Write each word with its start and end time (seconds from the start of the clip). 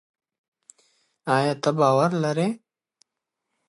ایا 1.35 1.53
ته 1.63 1.71
باور 1.79 2.11
لري؟ 2.23 2.47